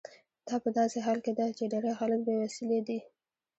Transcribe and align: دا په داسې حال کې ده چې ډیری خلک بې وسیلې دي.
دا 0.47 0.55
په 0.63 0.69
داسې 0.77 0.97
حال 1.05 1.19
کې 1.25 1.31
ده 1.39 1.45
چې 1.57 1.63
ډیری 1.71 1.91
خلک 1.99 2.19
بې 2.25 2.35
وسیلې 2.43 2.79
دي. 2.87 2.99